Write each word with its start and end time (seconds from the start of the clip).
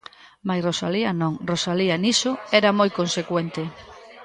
Mais 0.47 0.65
Rosalía 0.67 1.11
non, 1.21 1.33
Rosalía 1.51 1.95
niso 2.03 2.31
era 2.59 2.77
moi 2.79 2.89
consecuente. 2.99 3.63